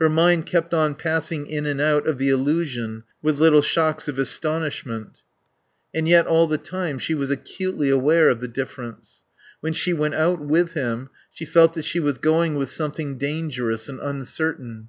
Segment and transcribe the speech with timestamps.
[0.00, 4.18] Her mind kept on passing in and out of the illusion with little shocks of
[4.18, 5.22] astonishment.
[5.94, 9.22] And yet all the time she was acutely aware of the difference.
[9.60, 13.88] When she went out with him she felt that she was going with something dangerous
[13.88, 14.88] and uncertain.